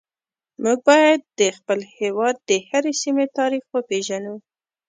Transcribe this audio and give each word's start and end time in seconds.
موږ 0.63 0.79
باید 0.87 1.19
د 1.39 1.41
خپل 1.57 1.79
هیواد 1.97 2.35
د 2.49 2.51
هرې 2.69 2.93
سیمې 3.01 3.25
تاریخ 3.37 3.63
وپیژنو 3.75 4.35